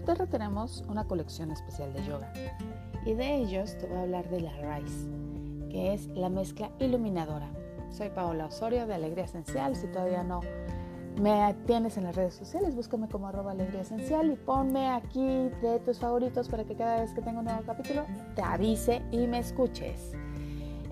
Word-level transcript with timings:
doTERRA 0.00 0.26
tenemos 0.26 0.82
una 0.88 1.04
colección 1.04 1.50
especial 1.50 1.92
de 1.92 2.02
yoga 2.04 2.32
y 3.04 3.12
de 3.12 3.34
ellos 3.34 3.76
te 3.76 3.86
voy 3.86 3.98
a 3.98 4.02
hablar 4.02 4.30
de 4.30 4.40
la 4.40 4.52
Rice, 4.52 5.08
que 5.68 5.92
es 5.92 6.06
la 6.08 6.30
mezcla 6.30 6.70
iluminadora. 6.78 7.50
Soy 7.90 8.08
Paola 8.08 8.46
Osorio 8.46 8.86
de 8.86 8.94
Alegría 8.94 9.24
Esencial. 9.24 9.76
Si 9.76 9.88
todavía 9.88 10.22
no 10.22 10.40
me 11.20 11.54
tienes 11.66 11.98
en 11.98 12.04
las 12.04 12.16
redes 12.16 12.32
sociales, 12.32 12.74
búscame 12.74 13.08
como 13.08 13.28
arroba 13.28 13.52
alegría 13.52 13.82
esencial 13.82 14.30
y 14.30 14.36
ponme 14.36 14.88
aquí 14.88 15.50
de 15.60 15.80
tus 15.84 15.98
favoritos 15.98 16.48
para 16.48 16.64
que 16.64 16.74
cada 16.76 17.00
vez 17.00 17.12
que 17.12 17.20
tenga 17.20 17.40
un 17.40 17.44
nuevo 17.44 17.62
capítulo 17.66 18.06
te 18.34 18.42
avise 18.42 19.02
y 19.10 19.26
me 19.26 19.40
escuches. 19.40 20.12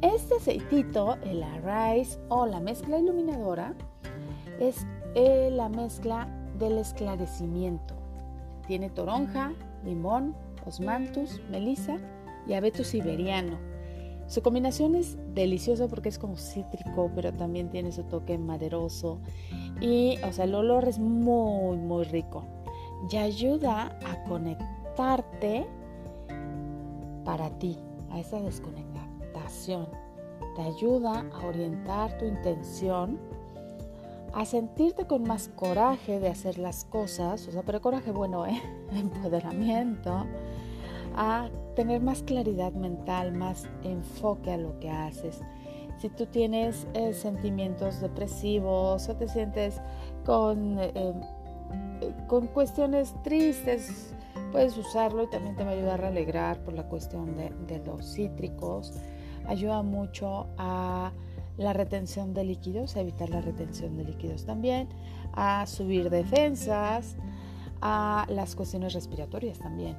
Este 0.03 0.35
aceitito, 0.35 1.17
el 1.23 1.43
Arise 1.43 2.19
o 2.29 2.45
la 2.45 2.61
mezcla 2.61 2.99
iluminadora, 2.99 3.75
es 4.61 4.87
eh, 5.15 5.49
la 5.51 5.71
mezcla 5.71 6.29
del 6.59 6.77
esclarecimiento. 6.77 8.08
Tiene 8.69 8.91
toronja, 8.91 9.53
limón, 9.85 10.37
osmanthus, 10.67 11.41
melisa 11.51 11.97
y 12.47 12.53
abeto 12.53 12.85
siberiano. 12.85 13.59
Su 14.29 14.43
combinación 14.43 14.95
es 14.95 15.17
deliciosa 15.35 15.89
porque 15.89 16.11
es 16.11 16.19
como 16.19 16.37
cítrico, 16.37 17.11
pero 17.15 17.33
también 17.33 17.71
tiene 17.71 17.91
su 17.93 18.03
toque 18.05 18.37
maderoso 18.37 19.21
y, 19.81 20.19
o 20.23 20.33
sea, 20.33 20.45
el 20.45 20.55
olor 20.55 20.87
es 20.87 20.99
muy, 20.99 21.79
muy 21.79 22.05
rico. 22.05 22.45
Y 23.11 23.17
ayuda 23.17 23.99
a 24.05 24.25
conectarte 24.25 25.67
para 27.25 27.49
ti, 27.59 27.79
a 28.11 28.21
esa 28.21 28.39
desconectación. 28.41 29.89
Te 30.57 30.63
ayuda 30.63 31.25
a 31.33 31.47
orientar 31.47 32.19
tu 32.19 32.27
intención, 32.27 33.19
a 34.33 34.45
sentirte 34.45 35.07
con 35.07 35.23
más 35.23 35.49
coraje 35.57 36.21
de 36.21 36.29
hacer 36.29 36.59
las 36.59 36.85
cosas, 36.85 37.47
o 37.49 37.53
sea, 37.53 37.63
pero 37.63 37.81
coraje 37.81 38.11
bueno, 38.11 38.47
¿eh? 38.47 38.61
empoderamiento, 38.93 40.27
a 41.17 41.49
tener 41.75 42.01
más 42.01 42.23
claridad 42.23 42.73
mental, 42.73 43.33
más 43.33 43.69
enfoque 43.83 44.53
a 44.53 44.57
lo 44.57 44.79
que 44.79 44.91
haces. 44.91 45.41
Si 45.99 46.09
tú 46.11 46.27
tienes 46.27 46.87
eh, 46.95 47.13
sentimientos 47.13 48.01
depresivos 48.01 49.09
o 49.09 49.17
te 49.17 49.27
sientes 49.27 49.81
con, 50.25 50.79
eh, 50.79 50.93
eh, 50.95 52.15
con 52.29 52.47
cuestiones 52.47 53.15
tristes, 53.25 54.15
puedes 54.53 54.77
usarlo 54.77 55.25
y 55.25 55.31
también 55.31 55.57
te 55.57 55.65
va 55.65 55.71
a 55.71 55.73
ayudar 55.73 56.05
a 56.05 56.09
alegrar 56.09 56.63
por 56.63 56.75
la 56.75 56.85
cuestión 56.85 57.37
de, 57.37 57.51
de 57.67 57.85
los 57.85 58.15
cítricos. 58.15 58.95
Ayuda 59.47 59.83
mucho 59.83 60.47
a 60.57 61.11
la 61.59 61.73
retención 61.73 62.33
de 62.33 62.45
líquidos, 62.45 62.97
a 62.97 63.01
evitar 63.01 63.29
la 63.29 63.41
retención 63.41 63.97
de 63.97 64.05
líquidos 64.05 64.47
también, 64.47 64.89
a 65.33 65.67
subir 65.67 66.09
defensas, 66.09 67.17
a 67.81 68.27
las 68.29 68.55
cuestiones 68.55 68.95
respiratorias 68.95 69.59
también. 69.59 69.97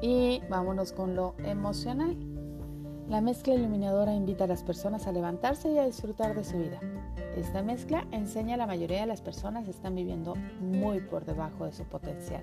Y 0.00 0.40
vámonos 0.48 0.92
con 0.92 1.14
lo 1.14 1.34
emocional. 1.44 2.16
La 3.08 3.20
mezcla 3.20 3.54
iluminadora 3.54 4.14
invita 4.14 4.44
a 4.44 4.46
las 4.46 4.62
personas 4.62 5.06
a 5.06 5.12
levantarse 5.12 5.70
y 5.70 5.78
a 5.78 5.84
disfrutar 5.84 6.34
de 6.34 6.44
su 6.44 6.56
vida. 6.56 6.80
Esta 7.36 7.62
mezcla 7.62 8.06
enseña 8.10 8.54
a 8.54 8.58
la 8.58 8.66
mayoría 8.66 9.00
de 9.00 9.06
las 9.06 9.22
personas 9.22 9.68
están 9.68 9.94
viviendo 9.94 10.34
muy 10.60 11.00
por 11.00 11.24
debajo 11.24 11.66
de 11.66 11.72
su 11.72 11.84
potencial. 11.84 12.42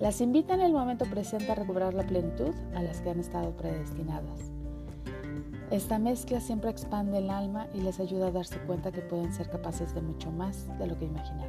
Las 0.00 0.20
invita 0.20 0.54
en 0.54 0.60
el 0.60 0.72
momento 0.72 1.04
presente 1.06 1.50
a 1.50 1.56
recuperar 1.56 1.94
la 1.94 2.06
plenitud 2.06 2.54
a 2.74 2.82
las 2.82 3.00
que 3.00 3.10
han 3.10 3.20
estado 3.20 3.56
predestinadas. 3.56 4.52
Esta 5.72 5.98
mezcla 5.98 6.38
siempre 6.38 6.68
expande 6.68 7.16
el 7.16 7.30
alma 7.30 7.66
y 7.72 7.80
les 7.80 7.98
ayuda 7.98 8.26
a 8.26 8.30
darse 8.30 8.58
cuenta 8.66 8.92
que 8.92 9.00
pueden 9.00 9.32
ser 9.32 9.48
capaces 9.48 9.94
de 9.94 10.02
mucho 10.02 10.30
más 10.30 10.68
de 10.78 10.86
lo 10.86 10.98
que 10.98 11.06
imaginaban. 11.06 11.48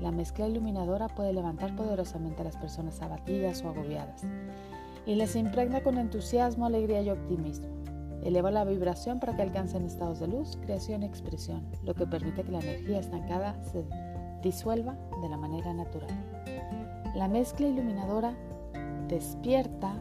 La 0.00 0.10
mezcla 0.10 0.48
iluminadora 0.48 1.06
puede 1.06 1.32
levantar 1.32 1.76
poderosamente 1.76 2.40
a 2.40 2.46
las 2.46 2.56
personas 2.56 3.00
abatidas 3.00 3.62
o 3.62 3.68
agobiadas 3.68 4.22
y 5.06 5.14
les 5.14 5.36
impregna 5.36 5.84
con 5.84 5.98
entusiasmo, 5.98 6.66
alegría 6.66 7.00
y 7.02 7.10
optimismo. 7.10 7.68
Eleva 8.24 8.50
la 8.50 8.64
vibración 8.64 9.20
para 9.20 9.36
que 9.36 9.42
alcancen 9.42 9.84
estados 9.84 10.18
de 10.18 10.26
luz, 10.26 10.58
creación 10.62 11.04
y 11.04 11.06
expresión, 11.06 11.64
lo 11.84 11.94
que 11.94 12.08
permite 12.08 12.42
que 12.42 12.50
la 12.50 12.58
energía 12.58 12.98
estancada 12.98 13.62
se 13.70 13.84
disuelva 14.42 14.98
de 15.22 15.28
la 15.28 15.36
manera 15.36 15.72
natural. 15.72 16.10
La 17.14 17.28
mezcla 17.28 17.68
iluminadora 17.68 18.34
despierta 19.06 19.94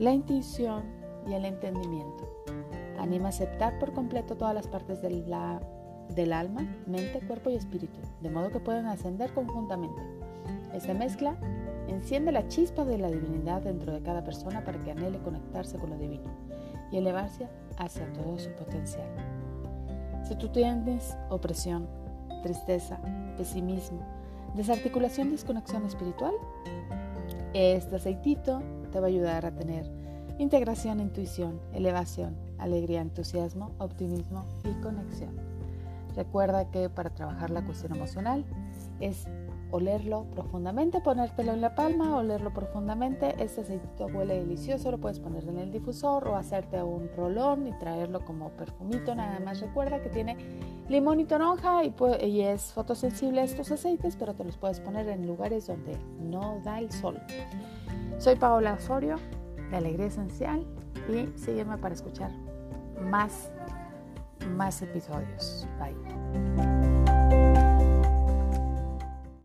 la 0.00 0.10
intuición 0.10 0.82
y 1.24 1.34
el 1.34 1.44
entendimiento. 1.44 2.37
Anima 3.08 3.26
a 3.26 3.28
aceptar 3.30 3.78
por 3.78 3.92
completo 3.92 4.36
todas 4.36 4.54
las 4.54 4.68
partes 4.68 5.02
del 5.02 6.32
alma, 6.32 6.60
mente, 6.86 7.20
cuerpo 7.26 7.50
y 7.50 7.56
espíritu, 7.56 7.98
de 8.20 8.30
modo 8.30 8.50
que 8.50 8.60
puedan 8.60 8.86
ascender 8.86 9.32
conjuntamente. 9.32 10.00
Esta 10.72 10.94
mezcla 10.94 11.36
Enciende 11.88 12.32
la 12.32 12.46
chispa 12.48 12.84
de 12.84 12.98
la 12.98 13.10
divinidad 13.10 13.62
dentro 13.62 13.94
de 13.94 14.02
cada 14.02 14.22
persona 14.22 14.62
para 14.62 14.78
que 14.78 14.90
anhele 14.90 15.18
conectarse 15.20 15.78
con 15.78 15.88
lo 15.88 15.96
divino 15.96 16.30
y 16.92 16.98
elevarse 16.98 17.48
hacia 17.78 18.12
todo 18.12 18.38
su 18.38 18.50
potencial. 18.50 19.08
Si 20.22 20.36
tú 20.36 20.48
tienes 20.50 21.16
opresión, 21.30 21.88
tristeza, 22.42 23.00
pesimismo, 23.38 24.00
desarticulación, 24.54 25.30
desconexión 25.30 25.86
espiritual, 25.86 26.34
este 27.54 27.96
aceitito 27.96 28.62
te 28.92 29.00
va 29.00 29.06
a 29.06 29.08
ayudar 29.08 29.46
a 29.46 29.54
tener 29.54 29.90
integración, 30.38 31.00
intuición, 31.00 31.58
elevación, 31.72 32.36
alegría, 32.58 33.00
entusiasmo, 33.00 33.72
optimismo 33.78 34.44
y 34.64 34.72
conexión. 34.82 35.36
Recuerda 36.16 36.70
que 36.70 36.88
para 36.88 37.10
trabajar 37.10 37.50
la 37.50 37.64
cuestión 37.64 37.94
emocional 37.94 38.44
es 39.00 39.26
olerlo 39.70 40.24
profundamente, 40.32 41.00
ponértelo 41.00 41.52
en 41.52 41.60
la 41.60 41.74
palma, 41.74 42.16
olerlo 42.16 42.52
profundamente. 42.52 43.34
Este 43.42 43.60
aceitito 43.60 44.06
huele 44.06 44.40
delicioso, 44.40 44.90
lo 44.90 44.98
puedes 44.98 45.20
poner 45.20 45.44
en 45.44 45.58
el 45.58 45.70
difusor 45.70 46.26
o 46.26 46.36
hacerte 46.36 46.82
un 46.82 47.10
rolón 47.16 47.66
y 47.66 47.72
traerlo 47.78 48.24
como 48.24 48.50
perfumito. 48.50 49.14
Nada 49.14 49.38
más 49.40 49.60
recuerda 49.60 50.02
que 50.02 50.08
tiene 50.08 50.36
limón 50.88 51.20
y 51.20 51.24
toronja 51.24 51.84
y, 51.84 51.94
y 52.26 52.40
es 52.40 52.72
fotosensible 52.72 53.42
a 53.42 53.44
estos 53.44 53.70
aceites, 53.70 54.16
pero 54.16 54.34
te 54.34 54.44
los 54.44 54.56
puedes 54.56 54.80
poner 54.80 55.08
en 55.08 55.26
lugares 55.26 55.66
donde 55.66 55.96
no 56.20 56.60
da 56.64 56.78
el 56.78 56.90
sol. 56.90 57.20
Soy 58.18 58.36
Paola 58.36 58.74
Osorio 58.74 59.16
de 59.70 59.76
Alegría 59.76 60.06
Esencial 60.06 60.66
y 61.08 61.28
sígueme 61.38 61.76
para 61.78 61.94
escuchar 61.94 62.47
más, 62.98 63.50
más 64.56 64.82
episodios. 64.82 65.66
Bye. 65.78 66.67